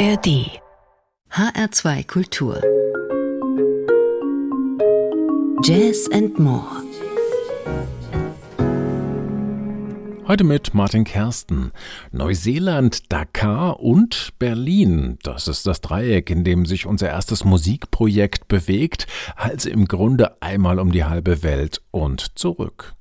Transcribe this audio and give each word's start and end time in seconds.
ARD 0.00 0.62
HR2 1.30 2.06
Kultur 2.06 2.58
Jazz 5.62 6.08
and 6.10 6.38
More 6.38 6.64
Heute 10.26 10.44
mit 10.44 10.72
Martin 10.72 11.04
Kersten. 11.04 11.72
Neuseeland, 12.12 13.12
Dakar 13.12 13.80
und 13.80 14.30
Berlin. 14.38 15.18
Das 15.22 15.46
ist 15.48 15.66
das 15.66 15.82
Dreieck, 15.82 16.30
in 16.30 16.44
dem 16.44 16.64
sich 16.64 16.86
unser 16.86 17.08
erstes 17.08 17.44
Musikprojekt 17.44 18.48
bewegt, 18.48 19.06
also 19.36 19.68
im 19.68 19.84
Grunde 19.86 20.40
einmal 20.40 20.78
um 20.78 20.92
die 20.92 21.04
halbe 21.04 21.42
Welt 21.42 21.82
und 21.90 22.38
zurück. 22.38 22.94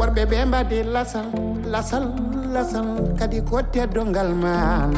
Worɓe 0.00 0.22
ɓe 0.30 0.38
mbadi 0.48 0.78
lasal 0.94 1.26
lasal 1.72 2.04
lasal 2.54 2.88
kadi 3.18 3.38
ko 3.48 3.56
teddongal 3.72 4.30
man. 4.42 4.90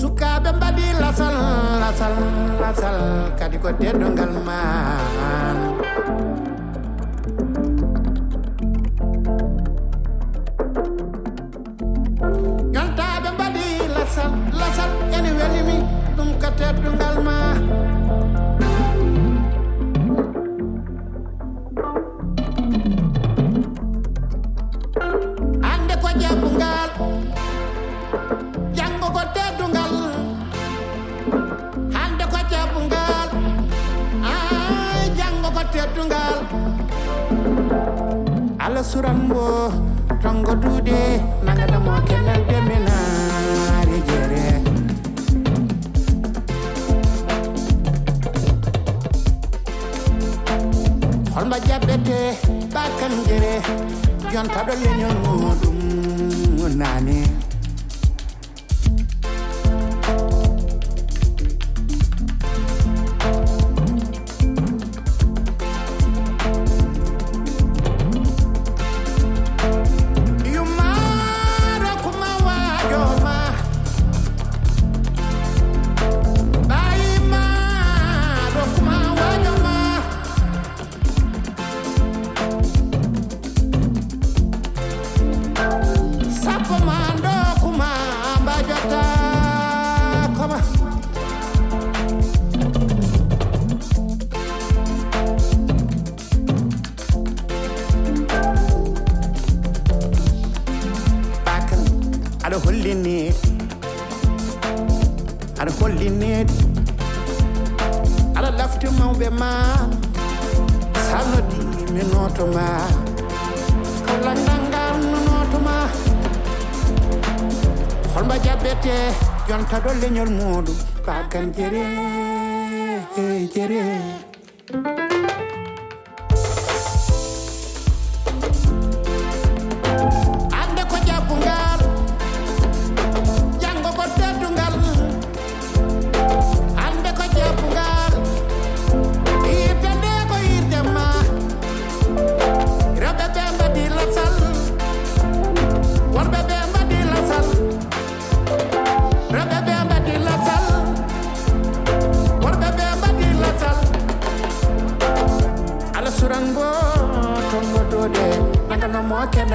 Sukaɓe 0.00 0.50
mbadi 0.56 0.86
lasal 1.02 1.36
lasal 1.82 2.14
lasal 2.62 2.98
kadi 3.38 3.56
ko 3.62 3.68
teddongal 3.80 4.32
man 4.46 5.77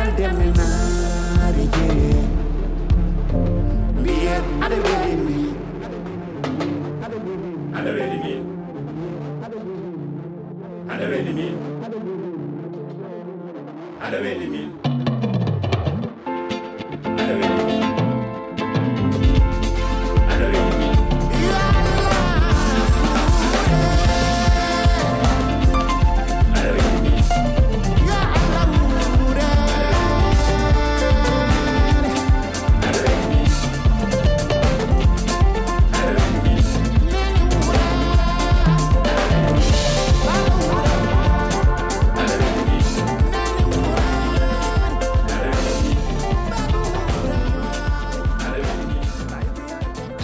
girl, 0.05 0.17
give 0.17 0.37
me 0.37 0.62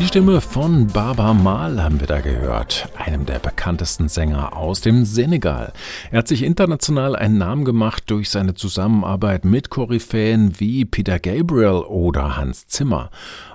Stimme 0.09 0.41
von 0.41 0.87
Baba 0.87 1.35
Mal 1.35 1.83
haben 1.83 1.99
wir 1.99 2.07
da 2.07 2.19
gehört, 2.19 2.89
einem 2.97 3.27
der 3.27 3.37
bekanntesten 3.37 4.09
Sänger 4.09 4.57
aus 4.57 4.81
dem 4.81 5.05
Senegal. 5.05 5.71
Er 6.09 6.17
hat 6.17 6.27
sich 6.27 6.41
international 6.41 7.15
einen 7.15 7.37
Namen 7.37 7.63
gemacht 7.63 8.05
durch 8.07 8.31
seine 8.31 8.55
Zusammenarbeit 8.55 9.45
mit 9.45 9.69
Koryphäen 9.69 10.59
wie 10.59 10.83
Peter 10.85 11.19
Gabriel 11.19 11.83
oder 11.83 12.37
Hans 12.37 12.65
Zimmer. 12.65 13.11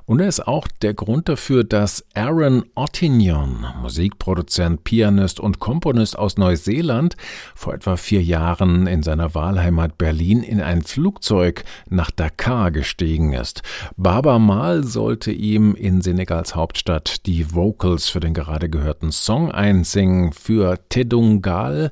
Und 0.07 0.21
er 0.21 0.29
ist 0.29 0.47
auch 0.47 0.69
der 0.83 0.93
Grund 0.93 1.31
dafür, 1.31 1.65
dass 1.65 2.05
Aaron 2.15 2.65
Ottignon, 2.75 3.67
Musikproduzent, 3.81 4.85
Pianist 4.85 5.41
und 5.41 5.61
Komponist 5.61 6.19
aus 6.19 6.37
Neuseeland, 6.37 7.17
vor 7.55 7.73
etwa 7.73 7.97
vier 7.97 8.23
Jahren 8.23 8.87
in 8.87 9.03
seiner 9.03 9.35
Wahlheimat 9.35 9.97
Berlin 9.97 10.43
in 10.43 10.61
ein 10.61 10.83
Flugzeug 10.83 11.65
nach 11.89 12.11
Dakar 12.11 12.71
gestiegen 12.71 13.33
ist. 13.33 13.63
Baba 13.97 14.39
Mal 14.39 14.85
sollte 14.85 15.33
ihm 15.33 15.75
in 15.75 16.03
Senegals 16.03 16.55
Hauptstadt 16.55 17.25
die 17.25 17.55
Vocals 17.55 18.09
für 18.11 18.21
den 18.21 18.35
gerade 18.35 18.69
gehörten 18.69 19.11
Song 19.11 19.51
einsingen 19.51 20.33
für 20.33 20.79
Tedungal, 20.91 21.91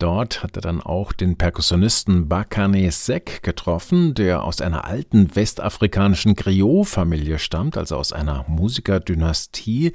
Dort 0.00 0.42
hat 0.42 0.56
er 0.56 0.62
dann 0.62 0.80
auch 0.80 1.12
den 1.12 1.36
Perkussionisten 1.36 2.26
Bakane 2.26 2.90
Sek 2.90 3.42
getroffen, 3.42 4.14
der 4.14 4.44
aus 4.44 4.62
einer 4.62 4.86
alten 4.86 5.36
westafrikanischen 5.36 6.36
Griot-Familie 6.36 7.38
stammt, 7.38 7.76
also 7.76 7.96
aus 7.96 8.10
einer 8.10 8.46
Musikerdynastie. 8.48 9.92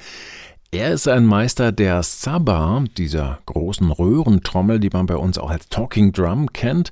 Er 0.76 0.92
ist 0.92 1.08
ein 1.08 1.26
Meister 1.26 1.72
der 1.72 2.04
Saba, 2.04 2.84
dieser 2.98 3.40
großen 3.46 3.92
Röhrentrommel, 3.92 4.82
die 4.82 4.90
man 4.90 5.06
bei 5.06 5.16
uns 5.16 5.38
auch 5.38 5.50
als 5.50 5.70
Talking 5.70 6.12
Drum 6.12 6.52
kennt 6.52 6.92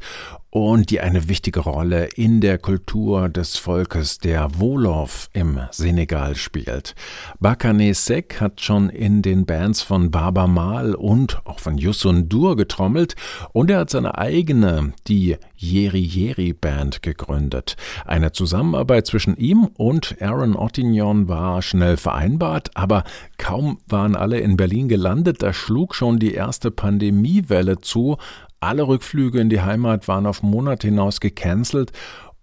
und 0.51 0.89
die 0.89 1.01
eine 1.01 1.27
wichtige 1.27 1.59
Rolle 1.59 2.06
in 2.15 2.39
der 2.39 2.59
Kultur 2.59 3.27
des 3.27 3.57
Volkes 3.57 4.19
der 4.19 4.57
Wolof 4.57 5.30
im 5.33 5.59
Senegal 5.71 6.35
spielt. 6.35 6.95
Bakane 7.41 7.94
Sek 7.94 8.39
hat 8.39 8.62
schon 8.62 8.89
in 8.89 9.21
den 9.21 9.45
Bands 9.45 9.81
von 9.81 10.12
Baba 10.12 10.47
Mal 10.47 10.95
und 10.95 11.41
auch 11.45 11.59
von 11.59 11.77
Yusun 11.77 12.29
Dur 12.29 12.56
getrommelt 12.56 13.18
und 13.51 13.69
er 13.69 13.79
hat 13.79 13.89
seine 13.89 14.18
eigene, 14.18 14.94
die 15.07 15.36
Yeri 15.63 16.01
Yeri 16.01 16.54
Band 16.54 17.01
gegründet. 17.01 17.77
Eine 18.06 18.33
Zusammenarbeit 18.33 19.07
zwischen 19.07 19.38
ihm 19.38 19.69
und 19.77 20.21
Aaron 20.21 20.56
Ottignon 20.56 21.30
war 21.30 21.62
schnell 21.62 21.95
vereinbart, 21.95 22.71
aber 22.75 23.06
kaum 23.38 23.80
waren 23.88 24.15
alle 24.15 24.39
in 24.39 24.57
Berlin 24.57 24.89
gelandet, 24.89 25.42
da 25.42 25.54
schlug 25.54 25.95
schon 25.95 26.19
die 26.19 26.33
erste 26.33 26.69
Pandemiewelle 26.69 27.80
zu, 27.80 28.18
alle 28.60 28.88
Rückflüge 28.88 29.39
in 29.39 29.50
die 29.50 29.62
Heimat 29.62 30.07
waren 30.07 30.25
auf 30.25 30.44
Monate 30.44 30.88
hinaus 30.88 31.19
gecancelt 31.19 31.92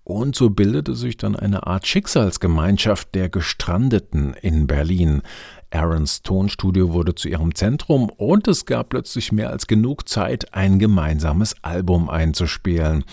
und 0.04 0.34
so 0.34 0.50
bildete 0.50 0.94
sich 0.94 1.16
dann 1.16 1.36
eine 1.36 1.66
Art 1.66 1.86
Schicksalsgemeinschaft 1.86 3.14
der 3.14 3.28
Gestrandeten 3.28 4.34
in 4.34 4.66
Berlin. 4.66 5.22
Aarons 5.70 6.22
Tonstudio 6.22 6.92
wurde 6.92 7.14
zu 7.14 7.28
ihrem 7.28 7.54
Zentrum 7.54 8.10
und 8.16 8.48
es 8.48 8.66
gab 8.66 8.90
plötzlich 8.90 9.32
mehr 9.32 9.50
als 9.50 9.66
genug 9.66 10.08
Zeit, 10.08 10.52
ein 10.52 10.78
gemeinsames 10.78 11.54
Album 11.62 12.08
einzuspielen. 12.08 13.04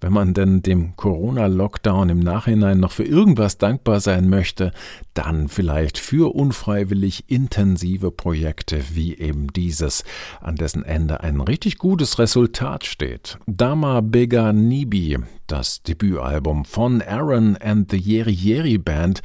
Wenn 0.00 0.12
man 0.12 0.34
denn 0.34 0.60
dem 0.60 0.96
Corona-Lockdown 0.96 2.10
im 2.10 2.20
Nachhinein 2.20 2.78
noch 2.78 2.92
für 2.92 3.04
irgendwas 3.04 3.56
dankbar 3.56 4.00
sein 4.00 4.28
möchte, 4.28 4.72
dann 5.14 5.48
vielleicht 5.48 5.96
für 5.96 6.34
unfreiwillig 6.34 7.24
intensive 7.28 8.10
Projekte 8.10 8.82
wie 8.92 9.16
eben 9.16 9.46
dieses, 9.54 10.04
an 10.42 10.56
dessen 10.56 10.84
Ende 10.84 11.22
ein 11.22 11.40
richtig 11.40 11.78
gutes 11.78 12.18
Resultat 12.18 12.84
steht. 12.84 13.38
Dama 13.46 14.02
Bega 14.02 14.52
Nibi, 14.52 15.18
das 15.46 15.82
Debütalbum 15.82 16.66
von 16.66 17.00
Aaron 17.00 17.56
and 17.56 17.90
the 17.90 17.96
Yeri 17.96 18.34
Yeri 18.34 18.76
Band, 18.76 19.22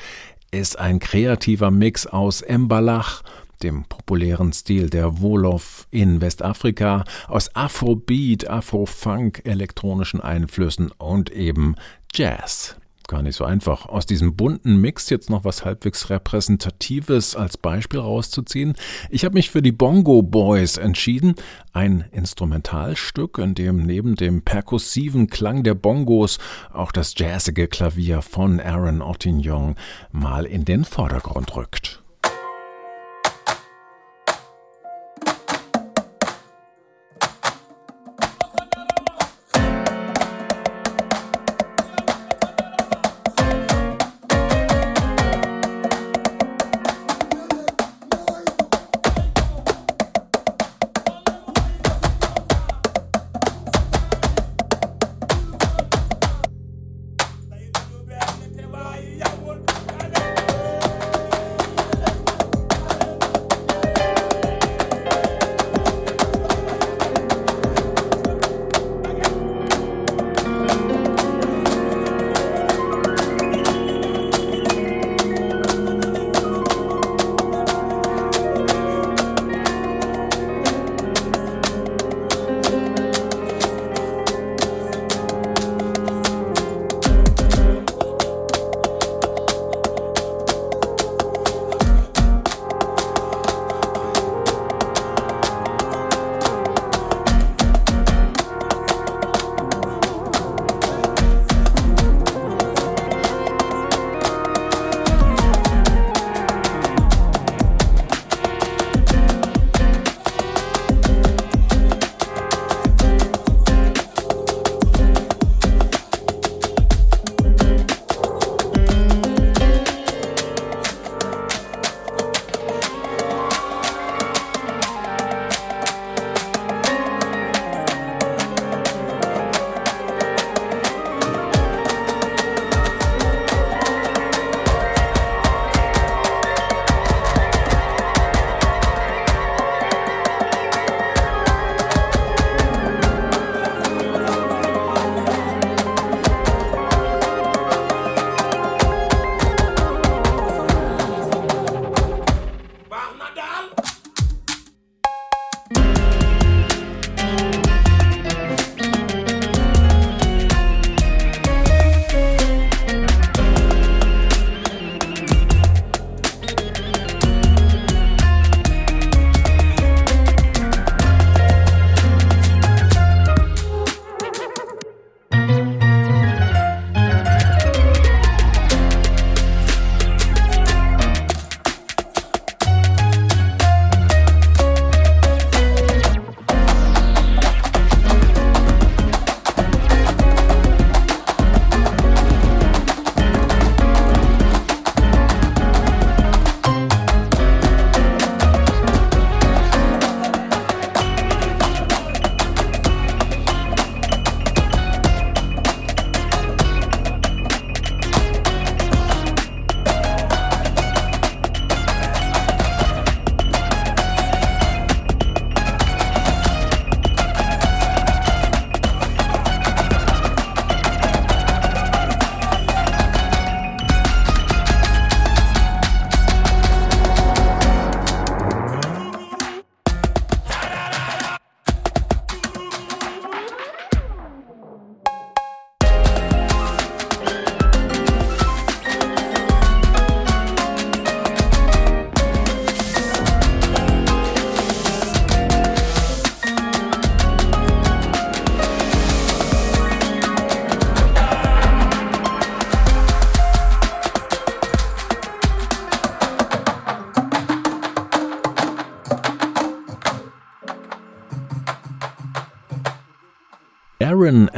ist 0.51 0.79
ein 0.79 0.99
kreativer 0.99 1.71
Mix 1.71 2.07
aus 2.07 2.43
Mbalach, 2.47 3.23
dem 3.61 3.83
populären 3.85 4.53
Stil 4.53 4.89
der 4.89 5.19
Wolof 5.19 5.87
in 5.91 6.21
Westafrika, 6.21 7.03
aus 7.27 7.55
Afrobeat, 7.55 8.49
Afrofunk, 8.49 9.41
elektronischen 9.43 10.21
Einflüssen 10.21 10.91
und 10.97 11.29
eben 11.29 11.75
Jazz. 12.13 12.78
Gar 13.09 13.23
nicht 13.23 13.37
so 13.37 13.43
einfach, 13.43 13.87
aus 13.87 14.05
diesem 14.05 14.35
bunten 14.35 14.79
Mix 14.79 15.09
jetzt 15.09 15.31
noch 15.31 15.43
was 15.43 15.65
halbwegs 15.65 16.11
Repräsentatives 16.11 17.35
als 17.35 17.57
Beispiel 17.57 17.99
rauszuziehen. 17.99 18.75
Ich 19.09 19.25
habe 19.25 19.33
mich 19.33 19.49
für 19.49 19.63
die 19.63 19.71
Bongo 19.71 20.21
Boys 20.21 20.77
entschieden, 20.77 21.33
ein 21.73 22.05
Instrumentalstück, 22.11 23.39
in 23.39 23.55
dem 23.55 23.77
neben 23.77 24.15
dem 24.15 24.43
perkussiven 24.43 25.25
Klang 25.25 25.63
der 25.63 25.73
Bongos 25.73 26.37
auch 26.71 26.91
das 26.91 27.15
jazzige 27.17 27.67
Klavier 27.67 28.21
von 28.21 28.59
Aaron 28.59 29.01
Ottignon 29.01 29.73
mal 30.11 30.45
in 30.45 30.63
den 30.63 30.85
Vordergrund 30.85 31.55
rückt. 31.55 32.03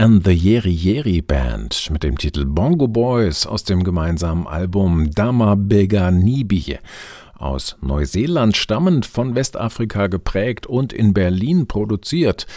And 0.02 0.24
the 0.24 0.32
Yeri 0.32 0.72
Yeri 0.72 1.22
Band 1.22 1.92
mit 1.92 2.02
dem 2.02 2.18
Titel 2.18 2.46
Bongo 2.46 2.88
Boys 2.88 3.46
aus 3.46 3.66
dem 3.66 3.84
gemeinsamen 3.84 4.48
Album 4.48 5.12
Dama 5.12 5.54
Bega 5.54 6.10
Nibi. 6.10 6.80
Aus 7.38 7.78
Neuseeland 7.82 8.58
stammend, 8.58 9.06
von 9.06 9.36
Westafrika 9.36 10.08
geprägt 10.08 10.66
und 10.66 10.92
in 10.92 11.14
Berlin 11.14 11.68
produziert. 11.68 12.48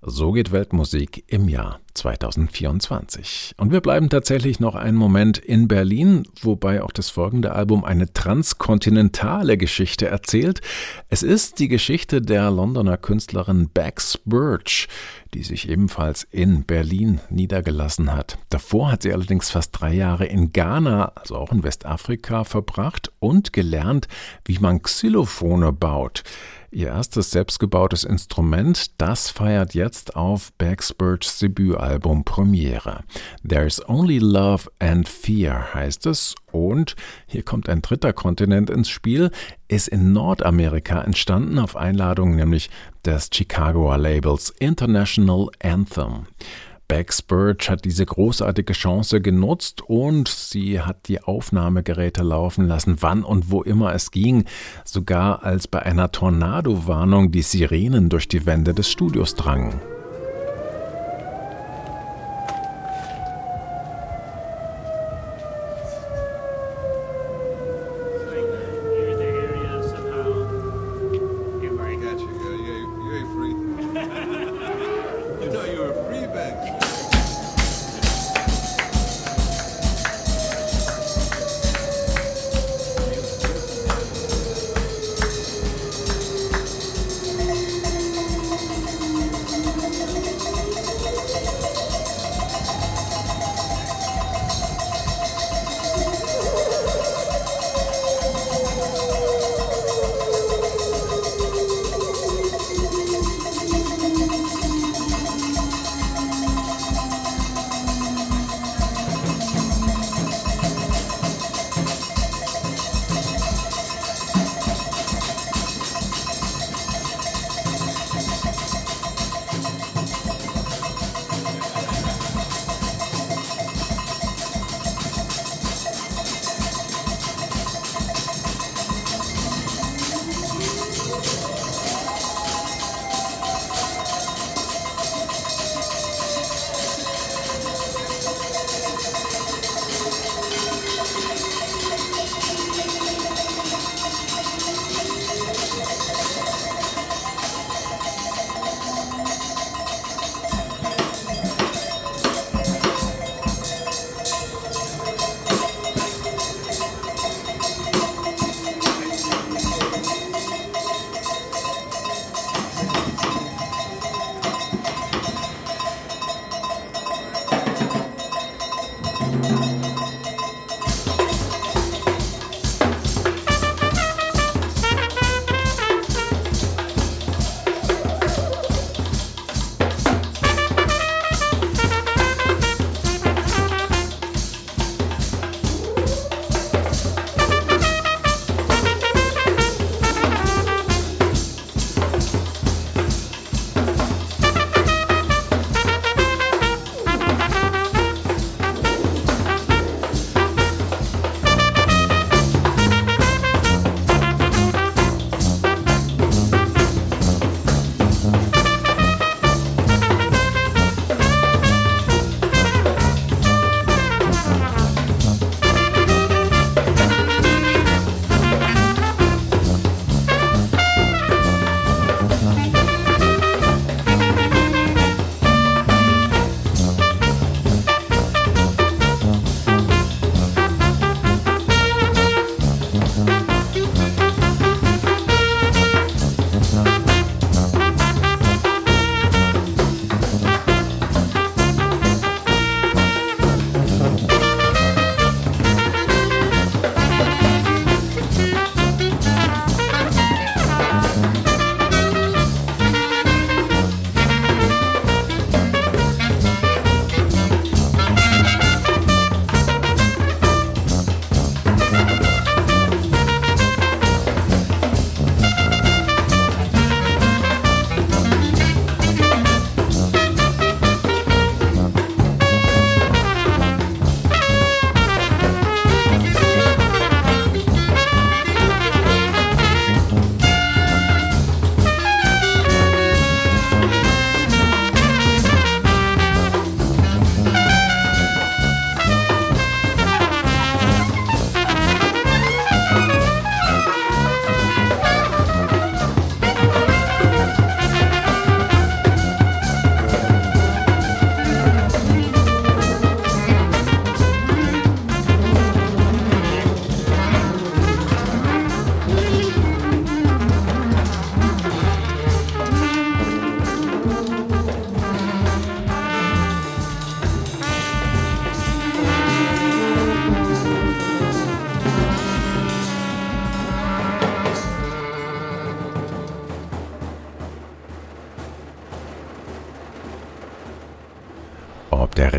So 0.00 0.30
geht 0.30 0.52
Weltmusik 0.52 1.24
im 1.26 1.48
Jahr 1.48 1.80
2024. 1.94 3.54
Und 3.56 3.72
wir 3.72 3.80
bleiben 3.80 4.08
tatsächlich 4.08 4.60
noch 4.60 4.76
einen 4.76 4.96
Moment 4.96 5.38
in 5.38 5.66
Berlin, 5.66 6.22
wobei 6.40 6.84
auch 6.84 6.92
das 6.92 7.10
folgende 7.10 7.52
Album 7.52 7.84
eine 7.84 8.12
transkontinentale 8.12 9.56
Geschichte 9.56 10.06
erzählt. 10.06 10.60
Es 11.08 11.24
ist 11.24 11.58
die 11.58 11.66
Geschichte 11.66 12.22
der 12.22 12.48
Londoner 12.52 12.96
Künstlerin 12.96 13.70
Bax 13.74 14.20
Birch, 14.24 14.86
die 15.34 15.42
sich 15.42 15.68
ebenfalls 15.68 16.22
in 16.30 16.62
Berlin 16.62 17.20
niedergelassen 17.28 18.14
hat. 18.14 18.38
Davor 18.50 18.92
hat 18.92 19.02
sie 19.02 19.12
allerdings 19.12 19.50
fast 19.50 19.80
drei 19.80 19.94
Jahre 19.94 20.26
in 20.26 20.52
Ghana, 20.52 21.06
also 21.16 21.34
auch 21.34 21.50
in 21.50 21.64
Westafrika, 21.64 22.44
verbracht 22.44 23.10
und 23.18 23.52
gelernt, 23.52 24.06
wie 24.44 24.60
man 24.60 24.80
Xylophone 24.80 25.76
baut. 25.76 26.22
Ihr 26.70 26.88
erstes 26.88 27.30
selbstgebautes 27.30 28.04
Instrument, 28.04 29.00
das 29.00 29.30
feiert 29.30 29.72
jetzt 29.72 30.16
auf 30.16 30.52
Backsburgs 30.58 31.38
Debütalbum 31.38 32.24
Premiere. 32.24 33.04
There's 33.48 33.80
Only 33.88 34.18
Love 34.18 34.70
and 34.78 35.08
Fear 35.08 35.72
heißt 35.72 36.04
es 36.04 36.34
und 36.52 36.94
hier 37.26 37.42
kommt 37.42 37.70
ein 37.70 37.80
dritter 37.80 38.12
Kontinent 38.12 38.68
ins 38.68 38.90
Spiel, 38.90 39.30
ist 39.68 39.88
in 39.88 40.12
Nordamerika 40.12 41.00
entstanden 41.00 41.58
auf 41.58 41.74
Einladung 41.74 42.36
nämlich 42.36 42.68
des 43.02 43.30
Chicagoer 43.32 43.96
Labels 43.96 44.50
International 44.58 45.48
Anthem. 45.62 46.26
Birch 46.88 47.68
hat 47.68 47.84
diese 47.84 48.06
großartige 48.06 48.72
Chance 48.72 49.20
genutzt 49.20 49.82
und 49.82 50.28
sie 50.28 50.80
hat 50.80 51.08
die 51.08 51.22
Aufnahmegeräte 51.22 52.22
laufen 52.22 52.66
lassen, 52.66 52.96
wann 53.00 53.24
und 53.24 53.50
wo 53.50 53.62
immer 53.62 53.94
es 53.94 54.10
ging, 54.10 54.44
sogar 54.84 55.44
als 55.44 55.68
bei 55.68 55.82
einer 55.82 56.10
Tornado-Warnung 56.10 57.30
die 57.30 57.42
Sirenen 57.42 58.08
durch 58.08 58.26
die 58.26 58.46
Wände 58.46 58.72
des 58.72 58.90
Studios 58.90 59.34
drangen. 59.34 59.80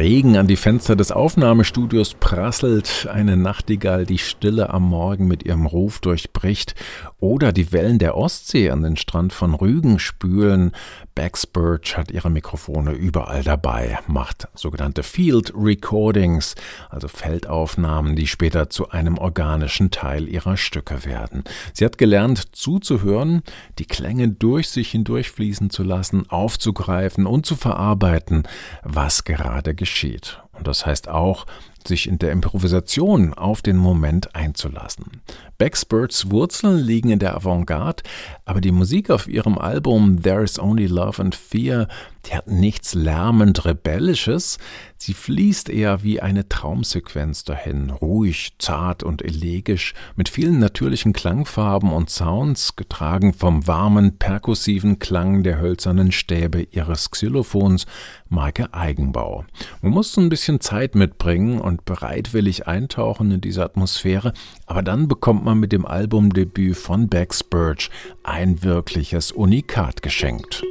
Regen 0.09 0.37
an 0.37 0.47
die 0.47 0.55
Fenster 0.55 0.95
des 0.95 1.11
Aufnahmestudios 1.11 2.15
prasselt, 2.15 3.07
eine 3.13 3.37
Nachtigall 3.37 4.07
die 4.07 4.17
Stille 4.17 4.71
am 4.71 4.89
Morgen 4.89 5.27
mit 5.27 5.43
ihrem 5.43 5.67
Ruf 5.67 5.99
durchbricht 5.99 6.73
oder 7.19 7.53
die 7.53 7.71
Wellen 7.71 7.99
der 7.99 8.17
Ostsee 8.17 8.71
an 8.71 8.81
den 8.81 8.97
Strand 8.97 9.33
von 9.33 9.53
Rügen 9.53 9.99
spülen, 9.99 10.71
Backsburge 11.19 11.95
hat 11.97 12.11
ihre 12.11 12.29
Mikrofone 12.29 12.93
überall 12.93 13.43
dabei, 13.43 13.99
macht 14.07 14.47
sogenannte 14.55 15.03
Field 15.03 15.51
Recordings, 15.53 16.55
also 16.89 17.09
Feldaufnahmen, 17.09 18.15
die 18.15 18.25
später 18.25 18.69
zu 18.69 18.91
einem 18.91 19.17
organischen 19.17 19.91
Teil 19.91 20.29
ihrer 20.29 20.55
Stücke 20.55 21.03
werden. 21.03 21.43
Sie 21.73 21.83
hat 21.83 21.97
gelernt 21.97 22.55
zuzuhören, 22.55 23.41
die 23.79 23.85
Klänge 23.85 24.29
durch 24.29 24.69
sich 24.69 24.91
hindurchfließen 24.91 25.69
zu 25.69 25.83
lassen, 25.83 26.29
aufzugreifen 26.29 27.25
und 27.25 27.45
zu 27.45 27.57
verarbeiten, 27.57 28.43
was 28.83 29.25
gerade 29.25 29.75
geschieht. 29.75 30.41
Und 30.53 30.67
das 30.67 30.85
heißt 30.85 31.09
auch, 31.09 31.45
sich 31.87 32.07
in 32.07 32.19
der 32.19 32.31
Improvisation 32.31 33.33
auf 33.33 33.61
den 33.61 33.77
Moment 33.77 34.35
einzulassen. 34.35 35.21
Backspurts 35.57 36.29
Wurzeln 36.31 36.77
liegen 36.77 37.09
in 37.09 37.19
der 37.19 37.35
Avantgarde, 37.35 38.03
aber 38.45 38.61
die 38.61 38.71
Musik 38.71 39.09
auf 39.09 39.27
ihrem 39.27 39.57
Album 39.57 40.21
There 40.21 40.43
is 40.43 40.59
Only 40.59 40.87
Love 40.87 41.21
and 41.21 41.35
Fear, 41.35 41.87
die 42.25 42.35
hat 42.35 42.47
nichts 42.47 42.93
lärmend 42.93 43.65
Rebellisches, 43.65 44.57
sie 44.99 45.13
fließt 45.13 45.69
eher 45.69 46.03
wie 46.03 46.21
eine 46.21 46.47
Traumsequenz 46.47 47.43
dahin, 47.43 47.89
ruhig, 47.89 48.53
zart 48.59 49.01
und 49.01 49.23
elegisch, 49.23 49.93
mit 50.15 50.29
vielen 50.29 50.59
natürlichen 50.59 51.13
Klangfarben 51.13 51.91
und 51.91 52.09
Sounds, 52.09 52.75
getragen 52.75 53.33
vom 53.33 53.65
warmen, 53.65 54.17
perkussiven 54.17 54.99
Klang 54.99 55.41
der 55.43 55.59
hölzernen 55.59 56.11
Stäbe 56.11 56.67
ihres 56.71 57.09
Xylophons, 57.09 57.85
Marke 58.27 58.73
Eigenbau. 58.73 59.45
Man 59.81 59.93
muss 59.93 60.15
ein 60.17 60.29
bisschen 60.29 60.59
Zeit 60.59 60.93
mitbringen 60.95 61.59
und 61.59 61.85
bereitwillig 61.85 62.67
eintauchen 62.67 63.31
in 63.31 63.41
diese 63.41 63.63
Atmosphäre, 63.63 64.33
aber 64.65 64.83
dann 64.83 65.07
bekommt 65.07 65.45
man 65.45 65.59
mit 65.59 65.71
dem 65.71 65.85
Albumdebüt 65.85 66.75
von 66.75 67.07
Bex 67.07 67.43
Birch 67.43 67.89
ein 68.23 68.61
wirkliches 68.63 69.31
Unikat 69.31 70.01
geschenkt. 70.01 70.61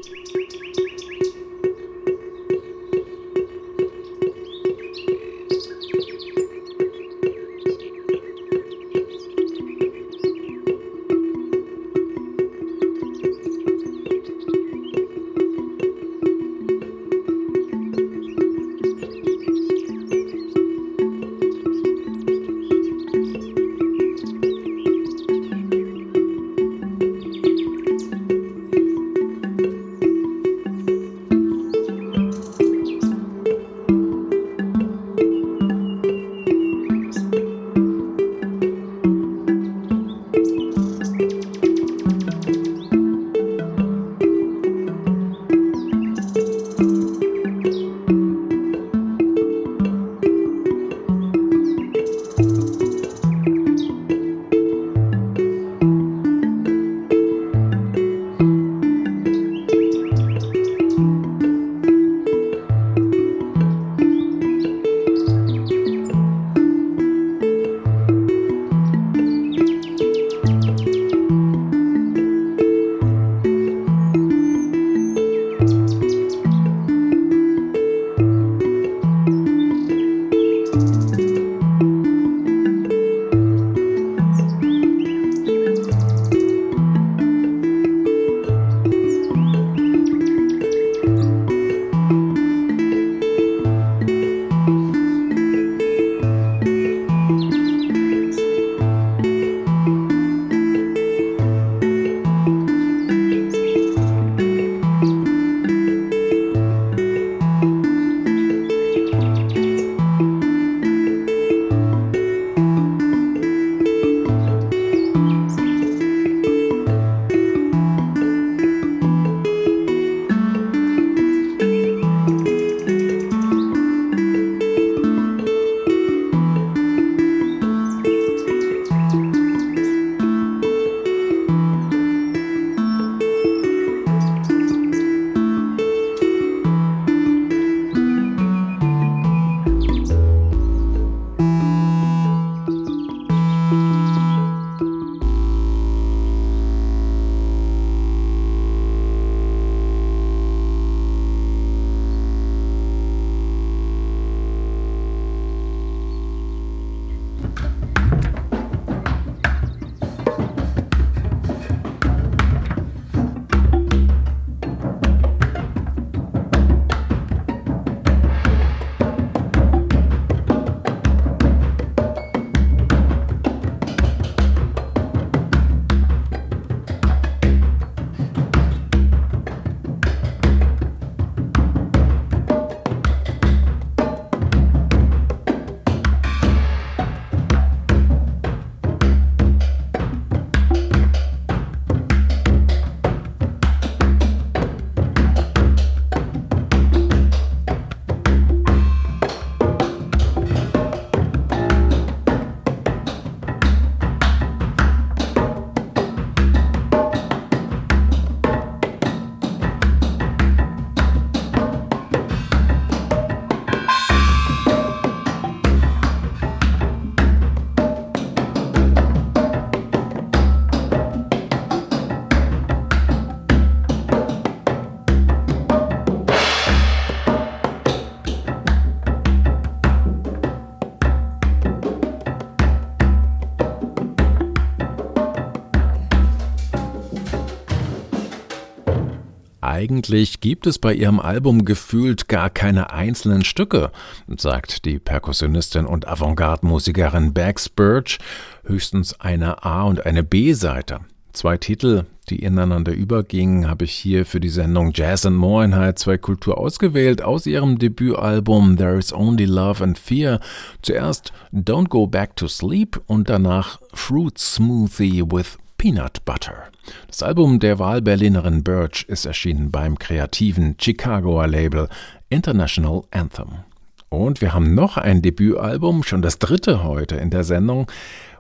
Eigentlich 239.79 240.41
gibt 240.41 240.67
es 240.67 240.81
bei 240.81 240.93
ihrem 240.93 241.21
Album 241.21 241.65
gefühlt 241.65 242.27
gar 242.27 242.51
keine 242.51 242.93
einzelnen 242.93 243.45
Stücke, 243.45 243.93
sagt 244.37 244.85
die 244.85 244.99
Perkussionistin 244.99 245.87
und 245.87 246.09
Avantgarde-Musikerin 246.09 247.33
Bax 247.33 247.69
Birch, 247.69 248.19
höchstens 248.65 249.21
eine 249.21 249.65
A- 249.65 249.85
und 249.85 250.05
eine 250.05 250.25
B-Seite. 250.25 250.99
Zwei 251.33 251.59
Titel, 251.59 252.07
die 252.29 252.43
ineinander 252.43 252.93
übergingen, 252.93 253.71
habe 253.71 253.85
ich 253.85 253.93
hier 253.93 254.27
für 254.27 254.41
die 254.41 254.49
Sendung 254.49 254.91
Jazz 254.93 255.25
and 255.25 255.37
More 255.37 255.65
in 255.65 255.77
H2 255.77 256.19
Kultur 256.19 256.59
ausgewählt 256.59 257.23
aus 257.23 257.47
ihrem 257.47 257.79
Debütalbum 257.79 258.77
There 258.77 258.99
is 258.99 259.13
Only 259.13 259.45
Love 259.45 259.85
and 259.85 259.97
Fear. 259.97 260.41
Zuerst 260.83 261.33
Don't 261.53 261.87
Go 261.87 262.09
Back 262.09 262.35
to 262.35 262.49
Sleep 262.49 263.01
und 263.07 263.31
danach 263.31 263.79
Fruit 263.95 264.37
Smoothie 264.37 265.23
with 265.23 265.57
Peanut 265.79 266.25
Butter. 266.25 266.71
Das 267.07 267.23
Album 267.23 267.61
der 267.61 267.79
Wahlberlinerin 267.79 268.65
Birch 268.65 269.05
ist 269.07 269.27
erschienen 269.27 269.71
beim 269.71 269.97
kreativen 269.97 270.75
Chicagoer 270.77 271.47
Label 271.47 271.89
International 272.29 273.03
Anthem. 273.13 273.61
Und 274.09 274.41
wir 274.41 274.55
haben 274.55 274.75
noch 274.75 274.97
ein 274.97 275.23
Debütalbum, 275.23 276.03
schon 276.03 276.21
das 276.21 276.41
dritte 276.41 276.83
heute 276.83 277.15
in 277.15 277.31
der 277.31 277.45
Sendung 277.45 277.87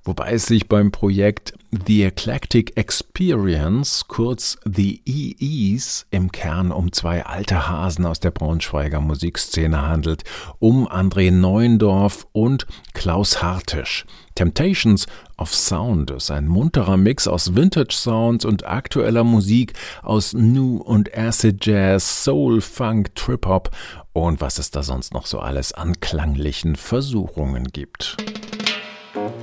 wobei 0.08 0.32
es 0.32 0.46
sich 0.46 0.68
beim 0.68 0.90
Projekt 0.90 1.52
The 1.86 2.04
Eclectic 2.04 2.78
Experience, 2.78 4.06
kurz 4.08 4.56
The 4.64 5.02
EEs, 5.04 6.06
im 6.10 6.32
Kern 6.32 6.72
um 6.72 6.92
zwei 6.92 7.26
alte 7.26 7.68
Hasen 7.68 8.06
aus 8.06 8.18
der 8.18 8.30
Braunschweiger 8.30 9.02
Musikszene 9.02 9.86
handelt, 9.86 10.24
um 10.58 10.88
André 10.88 11.30
Neuendorf 11.30 12.26
und 12.32 12.66
Klaus 12.94 13.42
Hartisch. 13.42 14.06
Temptations 14.34 15.06
of 15.38 15.54
Sound 15.54 16.10
ist 16.10 16.30
ein 16.30 16.46
munterer 16.46 16.96
Mix 16.96 17.28
aus 17.28 17.54
Vintage 17.54 17.94
Sounds 17.94 18.44
und 18.44 18.66
aktueller 18.66 19.24
Musik 19.24 19.72
aus 20.02 20.34
New 20.34 20.78
und 20.78 21.16
Acid 21.16 21.64
Jazz, 21.64 22.24
Soul, 22.24 22.60
Funk, 22.60 23.14
Trip 23.14 23.46
Hop 23.46 23.70
und 24.12 24.40
was 24.40 24.58
es 24.58 24.70
da 24.70 24.82
sonst 24.82 25.14
noch 25.14 25.26
so 25.26 25.38
alles 25.38 25.72
an 25.72 26.00
klanglichen 26.00 26.76
Versuchungen 26.76 27.68
gibt. 27.68 28.16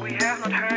We 0.02 0.18
have 0.20 0.42
not 0.44 0.54
heard 0.54 0.75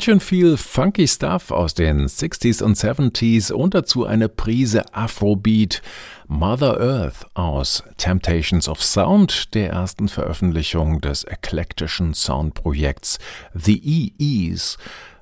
Ganz 0.00 0.06
schön 0.06 0.20
viel 0.20 0.56
funky 0.56 1.06
Stuff 1.06 1.50
aus 1.50 1.74
den 1.74 2.06
60s 2.06 2.62
und 2.62 2.74
70s 2.74 3.52
und 3.52 3.74
dazu 3.74 4.06
eine 4.06 4.30
Prise 4.30 4.94
Afrobeat. 4.94 5.82
Mother 6.26 6.80
Earth 6.80 7.26
aus 7.34 7.84
Temptations 7.98 8.66
of 8.66 8.82
Sound, 8.82 9.54
der 9.54 9.72
ersten 9.72 10.08
Veröffentlichung 10.08 11.02
des 11.02 11.24
eklektischen 11.24 12.14
Soundprojekts 12.14 13.18
The 13.52 14.14
EEs. 14.18 14.78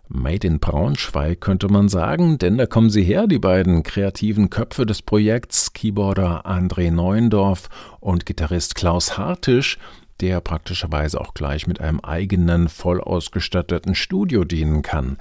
Made 0.07 0.47
in 0.47 0.61
Braunschweig 0.61 1.41
könnte 1.41 1.69
man 1.69 1.89
sagen, 1.89 2.39
denn 2.39 2.57
da 2.57 2.67
kommen 2.67 2.89
sie 2.89 3.03
her, 3.03 3.27
die 3.27 3.41
beiden 3.41 3.83
kreativen 3.83 4.49
Köpfe 4.49 4.87
des 4.87 5.03
Projekts, 5.03 5.73
Keyboarder 5.73 6.47
André 6.47 6.93
Neuendorf 6.93 7.69
und 7.99 8.27
Gitarrist 8.27 8.77
Klaus 8.77 9.19
Hartisch, 9.19 9.77
der 10.21 10.41
praktischerweise 10.41 11.21
auch 11.21 11.35
gleich 11.35 11.67
mit 11.67 11.81
einem 11.81 12.01
eigenen, 12.01 12.69
voll 12.69 13.01
ausgestatteten 13.01 13.95
Studio 13.95 14.45
dienen 14.45 14.83
kann. 14.83 15.19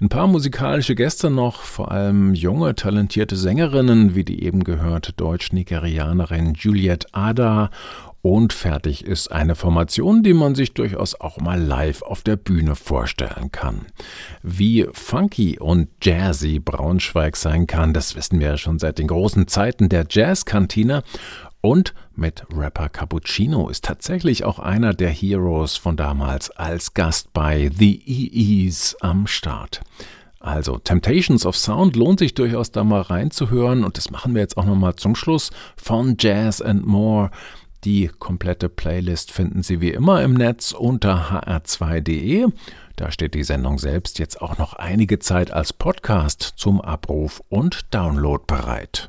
Ein 0.00 0.08
paar 0.08 0.26
musikalische 0.26 0.94
Gäste 0.94 1.28
noch, 1.30 1.62
vor 1.62 1.90
allem 1.90 2.34
junge, 2.34 2.74
talentierte 2.74 3.36
Sängerinnen, 3.36 4.14
wie 4.14 4.24
die 4.24 4.42
eben 4.44 4.64
gehörte 4.64 5.12
Deutsch-Nigerianerin 5.12 6.54
Juliette 6.54 7.08
Ada 7.12 7.70
und 8.20 8.52
fertig 8.52 9.04
ist 9.04 9.30
eine 9.30 9.54
Formation, 9.54 10.24
die 10.24 10.34
man 10.34 10.56
sich 10.56 10.74
durchaus 10.74 11.20
auch 11.20 11.38
mal 11.38 11.60
live 11.60 12.02
auf 12.02 12.22
der 12.22 12.36
Bühne 12.36 12.74
vorstellen 12.74 13.52
kann. 13.52 13.86
Wie 14.42 14.88
funky 14.92 15.58
und 15.58 15.88
jazzy 16.02 16.58
Braunschweig 16.58 17.36
sein 17.36 17.68
kann, 17.68 17.94
das 17.94 18.16
wissen 18.16 18.40
wir 18.40 18.48
ja 18.48 18.56
schon 18.56 18.80
seit 18.80 18.98
den 18.98 19.06
großen 19.06 19.46
Zeiten 19.46 19.88
der 19.88 20.04
Jazzkantine. 20.10 21.04
Und 21.60 21.92
mit 22.14 22.44
Rapper 22.54 22.88
Cappuccino 22.88 23.68
ist 23.68 23.84
tatsächlich 23.84 24.44
auch 24.44 24.58
einer 24.58 24.94
der 24.94 25.10
Heroes 25.10 25.76
von 25.76 25.96
damals 25.96 26.50
als 26.50 26.94
Gast 26.94 27.32
bei 27.32 27.70
The 27.76 28.00
EEs 28.06 28.96
am 29.00 29.26
Start. 29.26 29.82
Also 30.40 30.78
Temptations 30.78 31.44
of 31.44 31.56
Sound 31.56 31.96
lohnt 31.96 32.20
sich 32.20 32.34
durchaus 32.34 32.70
da 32.70 32.84
mal 32.84 33.00
reinzuhören 33.00 33.82
und 33.82 33.96
das 33.96 34.10
machen 34.10 34.34
wir 34.34 34.40
jetzt 34.40 34.56
auch 34.56 34.66
nochmal 34.66 34.94
zum 34.94 35.16
Schluss 35.16 35.50
von 35.76 36.16
Jazz 36.18 36.62
and 36.62 36.86
More. 36.86 37.30
Die 37.84 38.08
komplette 38.18 38.68
Playlist 38.68 39.32
finden 39.32 39.62
Sie 39.62 39.80
wie 39.80 39.90
immer 39.90 40.22
im 40.22 40.34
Netz 40.34 40.72
unter 40.72 41.42
hr2.de. 41.44 42.46
Da 42.96 43.10
steht 43.10 43.34
die 43.34 43.44
Sendung 43.44 43.78
selbst 43.78 44.18
jetzt 44.18 44.40
auch 44.40 44.58
noch 44.58 44.74
einige 44.74 45.18
Zeit 45.18 45.52
als 45.52 45.72
Podcast 45.72 46.54
zum 46.56 46.80
Abruf 46.80 47.42
und 47.48 47.92
Download 47.94 48.42
bereit. 48.46 49.08